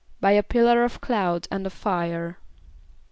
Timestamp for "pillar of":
0.41-0.99